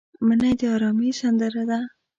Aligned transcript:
منی 0.25 0.53
د 0.59 0.61
ارامۍ 0.75 1.09
سندره 1.19 1.63
ده 1.69 1.79